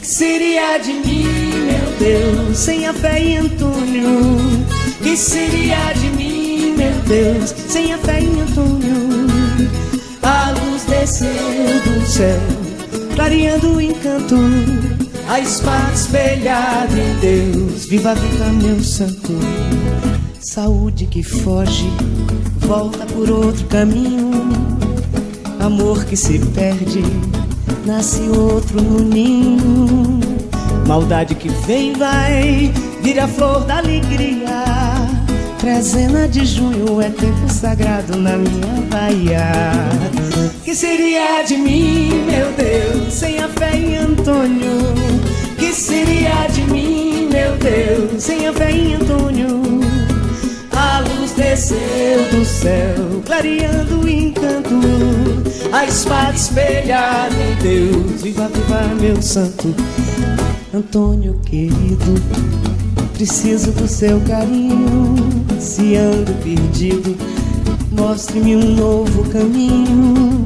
Que 0.00 0.06
seria 0.06 0.76
de 0.78 0.92
mim, 0.92 1.24
meu 1.66 1.98
Deus, 2.00 2.58
sem 2.58 2.84
a 2.84 2.92
fé 2.92 3.22
em 3.22 3.36
Antônio? 3.36 4.36
Que 5.00 5.16
seria 5.16 5.92
de 5.92 6.10
mim, 6.16 6.74
meu 6.76 6.92
Deus, 7.06 7.54
sem 7.68 7.92
a 7.92 7.98
fé 7.98 8.22
em 8.22 8.40
Antônio? 8.40 9.28
A 10.20 10.50
luz 10.50 10.82
desceu 10.82 11.28
do 11.30 12.04
céu, 12.04 12.40
clareando 13.14 13.76
o 13.76 13.80
encanto, 13.80 14.34
a 15.28 15.38
espada 15.38 15.92
espelhada 15.94 16.92
em 16.98 17.20
Deus. 17.20 17.86
Viva, 17.86 18.16
viva, 18.16 18.46
meu 18.46 18.82
santo. 18.82 19.32
Saúde 20.40 21.06
que 21.06 21.22
foge, 21.22 21.88
volta 22.58 23.06
por 23.06 23.30
outro 23.30 23.64
caminho. 23.66 24.77
Amor 25.60 26.04
que 26.04 26.16
se 26.16 26.38
perde, 26.38 27.02
nasce 27.84 28.22
outro 28.28 28.80
no 28.80 29.00
ninho. 29.00 30.20
Maldade 30.86 31.34
que 31.34 31.48
vem, 31.66 31.92
vai, 31.94 32.72
vira 33.02 33.26
flor 33.26 33.64
da 33.64 33.78
alegria. 33.78 34.64
Trezena 35.58 36.28
de 36.28 36.46
junho 36.46 37.00
é 37.00 37.10
tempo 37.10 37.48
sagrado 37.48 38.16
na 38.16 38.36
minha 38.36 38.80
Bahia. 38.88 39.50
Que 40.64 40.74
seria 40.74 41.42
de 41.42 41.56
mim, 41.56 42.24
meu 42.24 42.52
Deus, 42.52 43.12
sem 43.12 43.40
a 43.40 43.48
fé 43.48 43.76
em 43.76 43.96
Antônio? 43.96 44.94
Que 45.58 45.72
seria 45.72 46.46
de 46.46 46.62
mim, 46.62 47.28
meu 47.32 47.56
Deus, 47.56 48.22
sem 48.22 48.46
a 48.46 48.52
fé 48.52 48.70
em 48.70 48.94
Antônio? 48.94 49.77
Desceu 51.58 52.30
do 52.30 52.44
céu, 52.44 53.20
clareando 53.26 54.02
o 54.02 54.08
encanto. 54.08 54.78
A 55.72 55.86
espada 55.86 56.36
espelhada 56.36 57.34
em 57.34 57.54
Deus, 57.56 58.22
viva, 58.22 58.48
viva, 58.48 58.94
meu 59.00 59.20
santo. 59.20 59.74
Antônio 60.72 61.34
querido, 61.44 62.14
preciso 63.12 63.72
do 63.72 63.88
seu 63.88 64.20
carinho. 64.20 65.16
Se 65.58 65.96
ando 65.96 66.32
perdido, 66.44 67.16
mostre-me 67.90 68.54
um 68.54 68.76
novo 68.76 69.28
caminho. 69.28 70.44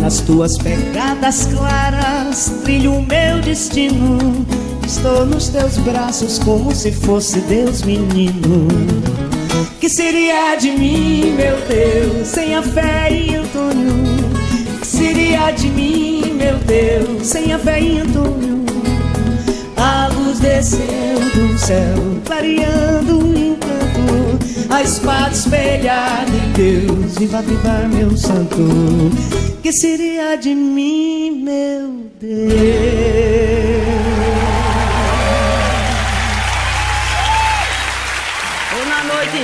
Nas 0.00 0.20
tuas 0.20 0.56
pegadas 0.58 1.46
claras, 1.46 2.52
trilho 2.62 2.92
o 2.92 3.02
meu 3.04 3.40
destino. 3.40 4.46
Estou 4.86 5.26
nos 5.26 5.48
teus 5.48 5.76
braços 5.78 6.38
como 6.38 6.72
se 6.72 6.92
fosse 6.92 7.40
Deus 7.40 7.82
menino. 7.82 9.21
Que 9.82 9.88
seria 9.88 10.54
de 10.54 10.70
mim, 10.70 11.32
meu 11.32 11.56
Deus, 11.66 12.28
sem 12.28 12.54
a 12.54 12.62
fé 12.62 13.10
em 13.10 13.34
Antônio? 13.34 13.92
Que 14.78 14.86
seria 14.86 15.50
de 15.50 15.68
mim, 15.70 16.34
meu 16.34 16.56
Deus, 16.58 17.26
sem 17.26 17.52
a 17.52 17.58
fé 17.58 17.80
em 17.80 17.98
Antônio? 17.98 18.64
A 19.76 20.06
luz 20.06 20.38
desceu 20.38 20.78
do 21.34 21.58
céu, 21.58 21.96
clareando 22.24 23.26
o 23.26 23.36
encanto, 23.36 24.38
a 24.70 24.82
espada 24.82 25.34
espelhada 25.34 26.30
em 26.30 26.52
Deus. 26.52 27.18
Viva, 27.18 27.42
viva, 27.42 27.88
meu 27.92 28.16
santo. 28.16 28.58
Que 29.64 29.72
seria 29.72 30.36
de 30.36 30.54
mim, 30.54 31.42
meu 31.42 32.06
Deus? 32.20 33.71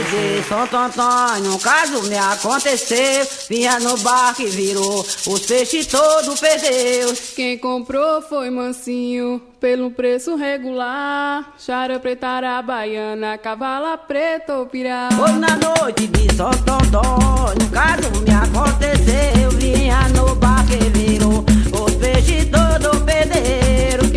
De 0.04 0.42
Santo 0.48 0.76
Antônio, 0.76 1.54
um 1.54 1.58
caso 1.58 2.02
me 2.04 2.16
aconteceu. 2.16 3.26
Vinha 3.48 3.80
no 3.80 3.96
barco 3.98 4.42
e 4.42 4.46
virou, 4.46 5.04
os 5.26 5.40
peixes 5.46 5.86
todos 5.86 6.38
perdeu. 6.40 7.14
Quem 7.34 7.58
comprou 7.58 8.22
foi 8.22 8.50
mansinho, 8.50 9.42
pelo 9.60 9.90
preço 9.90 10.36
regular. 10.36 11.54
Chara 11.58 11.98
preta, 11.98 12.62
baiana, 12.62 13.36
cavala 13.38 13.98
preta 13.98 14.58
ou 14.58 14.66
pirá. 14.66 15.08
Foi 15.12 15.32
na 15.32 15.56
noite 15.56 16.06
de 16.06 16.34
Santo 16.34 16.70
Antônio, 16.70 17.66
um 17.66 17.70
caso 17.70 18.22
me 18.22 18.30
aconteceu. 18.30 19.50
Vinha 19.58 20.08
no 20.10 20.34
barco 20.36 20.72
e 20.72 20.90
virou, 20.90 21.44
os 21.84 21.94
peixes 21.96 22.46
todos 22.46 23.02
perderam. 23.02 24.07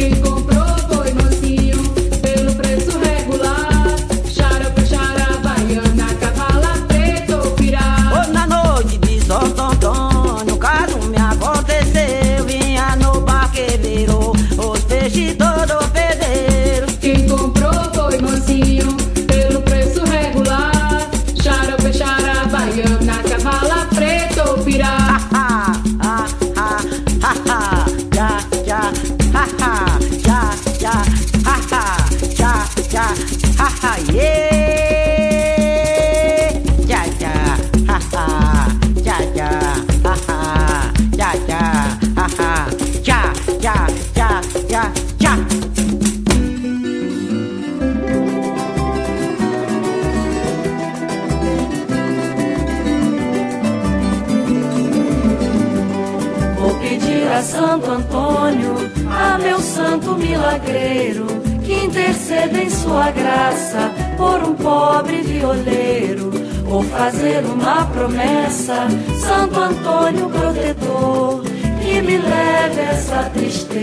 Em 62.50 62.70
sua 62.70 63.12
graça 63.12 63.92
por 64.18 64.42
um 64.44 64.56
pobre 64.56 65.22
violeiro. 65.22 66.32
Vou 66.66 66.84
fazer 66.84 67.44
uma 67.46 67.86
promessa, 67.86 68.88
Santo 69.20 69.60
Antônio 69.60 70.30
protetor, 70.30 71.44
que 71.82 72.02
me 72.02 72.18
leve 72.18 72.82
essa 72.82 73.24
tristeza 73.34 73.82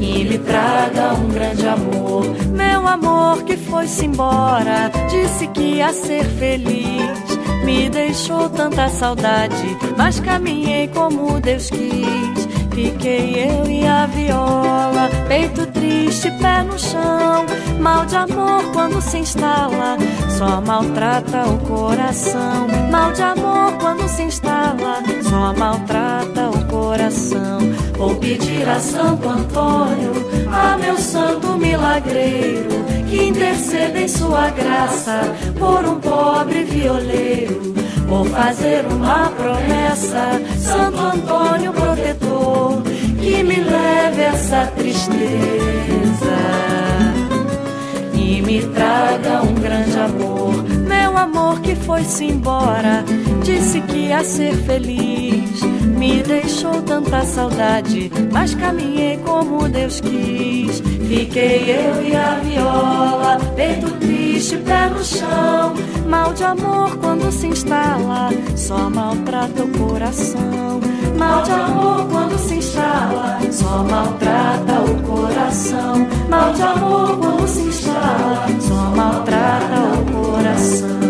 e 0.00 0.24
me 0.24 0.38
traga 0.38 1.14
um 1.14 1.28
grande 1.28 1.68
amor. 1.68 2.24
Meu 2.50 2.86
amor 2.86 3.42
que 3.44 3.56
foi-se 3.56 4.06
embora, 4.06 4.90
disse 5.10 5.46
que 5.48 5.76
ia 5.76 5.92
ser 5.92 6.24
feliz. 6.24 7.34
Me 7.64 7.88
deixou 7.88 8.48
tanta 8.50 8.88
saudade, 8.88 9.76
mas 9.96 10.20
caminhei 10.20 10.88
como 10.88 11.40
Deus 11.40 11.70
quis. 11.70 12.44
Fiquei 12.74 13.36
eu 13.48 13.70
e 13.70 13.86
a 13.86 14.04
viola, 14.06 15.08
peito 15.34 15.66
triste, 15.66 16.30
pé 16.40 16.62
no 16.62 16.78
chão. 16.78 17.44
Mal 17.80 18.06
de 18.06 18.16
amor 18.16 18.62
quando 18.72 19.00
se 19.00 19.18
instala, 19.18 19.96
só 20.38 20.60
maltrata 20.60 21.44
o 21.48 21.58
coração. 21.58 22.68
Mal 22.90 23.12
de 23.12 23.22
amor 23.22 23.72
quando 23.80 24.08
se 24.08 24.22
instala, 24.22 25.02
só 25.28 25.52
maltrata 25.58 26.50
o 26.50 26.64
coração. 26.66 27.58
Vou 27.98 28.14
pedir 28.14 28.68
a 28.68 28.78
Santo 28.78 29.28
Antônio, 29.28 30.12
a 30.52 30.78
meu 30.78 30.96
santo 30.96 31.58
milagreiro, 31.58 32.84
que 33.08 33.24
interceda 33.24 34.00
em 34.00 34.08
sua 34.08 34.50
graça 34.50 35.20
por 35.58 35.84
um 35.84 35.98
pobre 35.98 36.62
violeiro. 36.62 37.74
Vou 38.06 38.24
fazer 38.26 38.84
uma 38.86 39.30
promessa, 39.30 40.40
Santo 40.58 41.00
Antônio 41.00 41.72
protetor, 41.72 42.23
essa 44.44 44.66
tristeza 44.76 45.16
e 48.12 48.42
me 48.42 48.60
traga 48.74 49.42
um 49.42 49.54
grande 49.54 49.98
amor. 49.98 50.52
Meu 50.86 51.16
amor 51.16 51.60
que 51.60 51.74
foi-se 51.74 52.26
embora, 52.26 53.02
disse 53.42 53.80
que 53.80 54.08
ia 54.08 54.22
ser 54.22 54.54
feliz. 54.54 55.62
Me 55.96 56.22
deixou 56.22 56.82
tanta 56.82 57.24
saudade, 57.24 58.12
mas 58.30 58.54
caminhei 58.54 59.16
como 59.18 59.66
Deus 59.66 60.00
quis. 60.00 60.80
Fiquei 61.08 61.70
eu 61.70 62.06
e 62.06 62.14
a 62.14 62.34
viola, 62.40 63.38
peito 63.56 63.90
triste, 63.92 64.58
pé 64.58 64.90
no 64.90 65.02
chão. 65.02 65.74
Mal 66.06 66.34
de 66.34 66.44
amor 66.44 66.98
quando 66.98 67.32
se 67.32 67.46
instala, 67.46 68.28
só 68.54 68.90
maltrata 68.90 69.64
o 69.64 69.68
coração. 69.78 70.80
Mal 71.16 71.42
de 71.42 71.52
amor 71.52 72.06
quando 72.08 72.38
se 72.38 72.56
instala, 72.56 73.38
só 73.50 73.84
maltrata 73.84 74.80
o 74.80 75.02
coração. 75.02 76.06
Mal 76.28 76.52
de 76.52 76.62
amor 76.62 77.18
quando 77.18 77.48
se 77.48 77.60
instala, 77.62 78.46
só 78.60 78.74
maltrata 78.96 79.80
o 79.98 80.12
coração. 80.12 81.03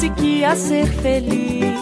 Disse 0.00 0.10
que 0.10 0.26
ia 0.38 0.56
ser 0.56 0.86
feliz. 0.86 1.78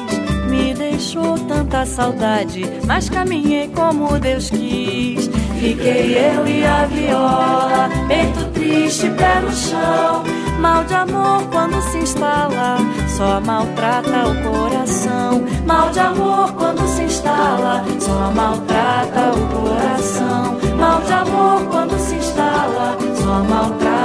Me 0.48 0.74
deixou 0.74 1.38
tanta 1.46 1.86
saudade, 1.86 2.64
mas 2.86 3.08
caminhei 3.08 3.68
como 3.68 4.18
Deus 4.18 4.50
quis. 4.50 5.28
Fiquei 5.60 6.16
eu 6.16 6.46
e 6.46 6.64
a 6.64 6.86
viola, 6.86 7.88
peito 8.08 8.44
triste, 8.52 9.08
pé 9.10 9.40
no 9.40 9.52
chão. 9.52 10.24
Mal 10.58 10.84
de 10.84 10.94
amor 10.94 11.42
quando 11.52 11.80
se 11.82 11.98
instala, 11.98 12.78
só 13.16 13.40
maltrata 13.40 14.26
o 14.26 14.50
coração. 14.50 15.44
Mal 15.64 15.90
de 15.90 16.00
amor 16.00 16.52
quando 16.54 16.88
se 16.88 17.02
instala, 17.02 17.84
só 18.00 18.32
maltrata 18.32 19.32
o 19.32 19.62
coração. 19.62 20.58
Mal 20.76 21.00
de 21.02 21.12
amor 21.12 21.66
quando 21.70 21.98
se 22.00 22.16
instala, 22.16 22.96
só 23.22 23.44
maltrata 23.44 23.97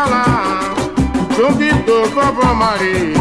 Oxalá, 0.00 0.74
convidou 1.36 2.08
vovó 2.08 2.54
Maria, 2.54 3.19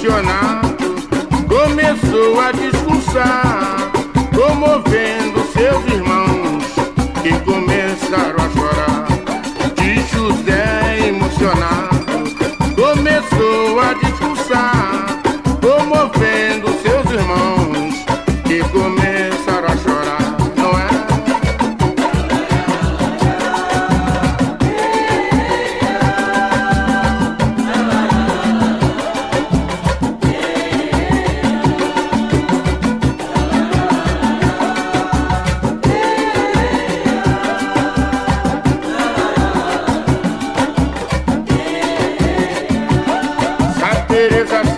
Emocionado 0.00 0.96
começou 1.46 2.40
a 2.40 2.52
discursar, 2.52 3.49
it 44.30 44.46
is 44.46 44.52
a 44.52 44.69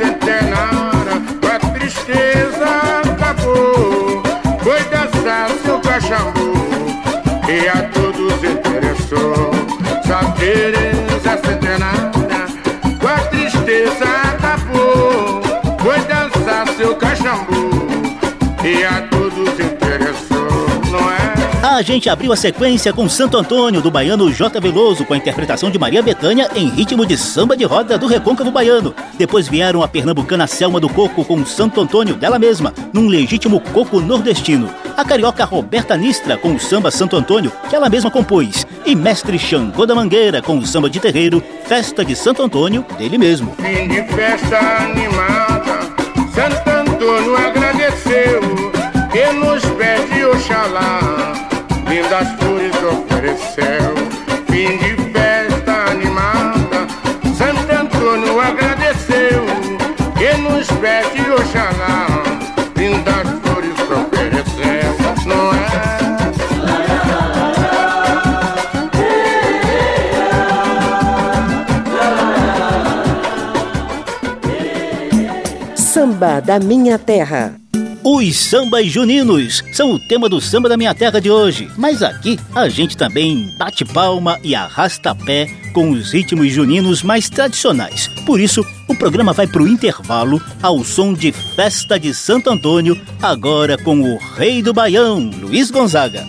a 21.82 21.84
gente 21.84 22.08
abriu 22.08 22.32
a 22.32 22.36
sequência 22.36 22.92
com 22.92 23.08
Santo 23.08 23.36
Antônio, 23.36 23.82
do 23.82 23.90
baiano 23.90 24.32
J. 24.32 24.60
Veloso, 24.60 25.04
com 25.04 25.14
a 25.14 25.16
interpretação 25.16 25.68
de 25.68 25.80
Maria 25.80 26.00
Bethânia 26.00 26.48
em 26.54 26.68
ritmo 26.68 27.04
de 27.04 27.18
samba 27.18 27.56
de 27.56 27.64
roda 27.64 27.98
do 27.98 28.06
Recôncavo 28.06 28.52
Baiano. 28.52 28.94
Depois 29.18 29.48
vieram 29.48 29.82
a 29.82 29.88
pernambucana 29.88 30.46
Selma 30.46 30.78
do 30.78 30.88
Coco 30.88 31.24
com 31.24 31.44
Santo 31.44 31.80
Antônio, 31.80 32.14
dela 32.14 32.38
mesma, 32.38 32.72
num 32.92 33.08
legítimo 33.08 33.58
coco 33.58 33.98
nordestino. 33.98 34.72
A 34.96 35.04
carioca 35.04 35.44
Roberta 35.44 35.96
Nistra 35.96 36.36
com 36.36 36.54
o 36.54 36.60
samba 36.60 36.88
Santo 36.88 37.16
Antônio, 37.16 37.50
que 37.68 37.74
ela 37.74 37.90
mesma 37.90 38.12
compôs. 38.12 38.64
E 38.86 38.94
mestre 38.94 39.36
Xangô 39.36 39.84
da 39.84 39.96
Mangueira 39.96 40.40
com 40.40 40.58
o 40.58 40.64
samba 40.64 40.88
de 40.88 41.00
terreiro 41.00 41.42
Festa 41.64 42.04
de 42.04 42.14
Santo 42.14 42.44
Antônio, 42.44 42.86
dele 42.96 43.18
mesmo. 43.18 43.56
Fim 43.56 43.88
de 43.88 44.04
festa 44.04 44.84
animada, 44.84 45.80
Santo 46.32 46.70
Antônio 46.70 47.36
agradeceu 47.36 48.40
que 49.10 49.32
nos 49.32 49.64
pede 49.64 50.24
Oxalá 50.26 51.50
lindas 51.92 52.28
flores 52.38 52.74
ofereceu. 52.82 53.94
Fim 54.46 54.78
de 54.78 54.96
festa 55.12 55.90
animada, 55.90 56.86
Santo 57.36 57.70
Antônio 57.70 58.40
agradeceu. 58.40 59.44
Que 60.16 60.38
nos 60.38 60.66
pede 60.80 61.20
Oxalá, 61.30 62.06
lindas 62.76 63.28
flores 63.42 63.78
ofereceu. 63.90 64.96
Não 65.26 65.52
é? 65.52 65.72
Samba 75.76 76.40
da 76.40 76.58
Minha 76.58 76.98
Terra. 76.98 77.62
Os 78.14 78.36
sambas 78.36 78.92
juninos 78.92 79.64
são 79.72 79.90
o 79.90 79.98
tema 79.98 80.28
do 80.28 80.38
samba 80.38 80.68
da 80.68 80.76
minha 80.76 80.94
terra 80.94 81.18
de 81.18 81.30
hoje. 81.30 81.70
Mas 81.78 82.02
aqui 82.02 82.38
a 82.54 82.68
gente 82.68 82.94
também 82.94 83.50
bate 83.56 83.86
palma 83.86 84.38
e 84.44 84.54
arrasta 84.54 85.14
pé 85.14 85.46
com 85.72 85.88
os 85.92 86.12
ritmos 86.12 86.52
juninos 86.52 87.02
mais 87.02 87.30
tradicionais. 87.30 88.08
Por 88.26 88.38
isso, 88.38 88.62
o 88.86 88.94
programa 88.94 89.32
vai 89.32 89.46
para 89.46 89.62
o 89.62 89.66
intervalo 89.66 90.42
ao 90.62 90.84
som 90.84 91.14
de 91.14 91.32
Festa 91.32 91.98
de 91.98 92.12
Santo 92.12 92.50
Antônio, 92.50 93.00
agora 93.22 93.78
com 93.78 94.02
o 94.02 94.18
rei 94.36 94.62
do 94.62 94.74
Baião, 94.74 95.30
Luiz 95.40 95.70
Gonzaga. 95.70 96.26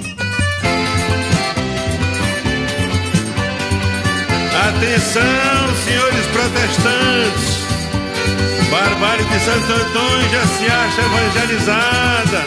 Atenção, 4.69 5.21
senhores 5.83 6.25
protestantes! 6.27 7.52
Barbárie 8.83 9.23
de 9.23 9.39
Santo 9.39 9.71
Antônio 9.71 10.29
já 10.29 10.45
se 10.45 10.65
acha 10.65 11.01
evangelizada. 11.01 12.43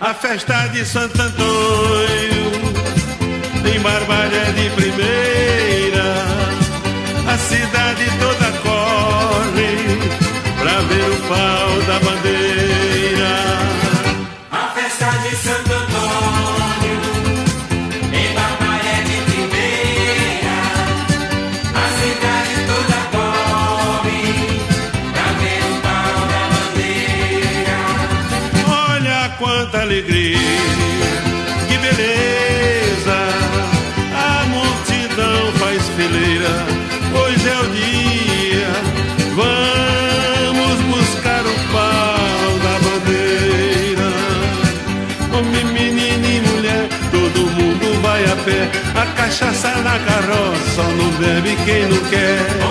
A 0.00 0.12
festa 0.12 0.66
de 0.72 0.84
Santo 0.84 1.22
Antônio 1.22 2.50
tem 3.62 3.78
Barbárie 3.78 4.52
de 4.54 4.70
primeira. 4.70 6.14
A 7.32 7.38
cidade 7.38 8.06
toda 8.18 8.52
corre 8.58 9.76
pra 10.58 10.80
ver 10.80 11.10
o 11.12 11.16
pau 11.28 11.82
da 11.86 12.05
alegria, 29.96 30.38
que 31.68 31.78
beleza. 31.78 33.18
A 34.14 34.44
multidão 34.46 35.52
faz 35.54 35.88
fileira, 35.96 36.66
hoje 37.14 37.48
é 37.48 37.58
o 37.60 37.66
dia. 37.70 38.72
Vamos 39.34 40.80
buscar 40.96 41.40
o 41.40 41.54
pau 41.72 42.58
da 42.62 42.78
bandeira. 42.84 44.10
Homem, 45.32 45.64
menino 45.64 46.26
e 46.26 46.40
mulher, 46.48 46.88
todo 47.10 47.50
mundo 47.52 48.02
vai 48.02 48.24
a 48.24 48.36
pé. 48.44 48.68
A 49.00 49.06
cachaça 49.14 49.70
na 49.82 49.98
carroça, 49.98 50.70
só 50.74 50.82
não 50.82 51.10
bebe 51.12 51.56
quem 51.64 51.86
não 51.88 51.98
quer. 52.10 52.65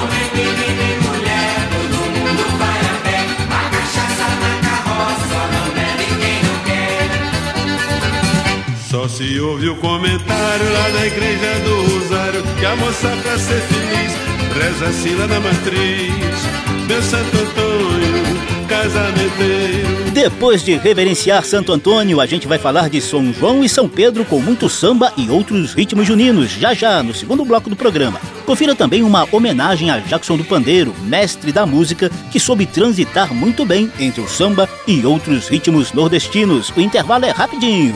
Se 9.16 9.40
ouve 9.40 9.70
o 9.70 9.76
comentário 9.78 10.74
lá 10.74 10.90
da 10.90 11.06
igreja 11.06 11.60
do 11.64 11.84
Rosário 11.84 12.44
Que 12.60 12.66
a 12.66 12.76
moça 12.76 13.18
pra 13.24 13.40
ser 13.40 13.62
feliz 13.62 14.14
reza 14.54 14.88
assim 14.88 15.16
lá 15.16 15.26
na 15.26 15.40
matriz 15.40 16.12
Meu 16.86 17.02
Santo 17.02 17.38
Antônio, 17.38 18.68
casamenteiro 18.68 20.12
Depois 20.12 20.66
de 20.66 20.76
reverenciar 20.76 21.46
Santo 21.46 21.72
Antônio, 21.72 22.20
a 22.20 22.26
gente 22.26 22.46
vai 22.46 22.58
falar 22.58 22.90
de 22.90 23.00
São 23.00 23.32
João 23.32 23.64
e 23.64 23.70
São 23.70 23.88
Pedro 23.88 24.26
com 24.26 24.42
muito 24.42 24.68
samba 24.68 25.14
e 25.16 25.30
outros 25.30 25.74
ritmos 25.74 26.06
juninos, 26.06 26.52
já 26.52 26.74
já 26.74 27.02
no 27.02 27.14
segundo 27.14 27.46
bloco 27.46 27.70
do 27.70 27.76
programa. 27.76 28.20
Confira 28.46 28.76
também 28.76 29.02
uma 29.02 29.26
homenagem 29.32 29.92
a 29.92 30.00
Jackson 30.00 30.36
do 30.36 30.44
Pandeiro, 30.44 30.94
mestre 31.04 31.54
da 31.54 31.66
música, 31.66 32.10
que 32.32 32.40
soube 32.40 32.66
transitar 32.66 33.34
muito 33.34 33.66
bem 33.66 33.90
entre 33.98 34.20
o 34.20 34.28
samba 34.28 34.70
e 34.86 35.06
outros 35.06 35.48
ritmos 35.48 35.94
nordestinos. 35.94 36.70
O 36.76 36.82
intervalo 36.82 37.24
é 37.24 37.32
rapidinho. 37.32 37.96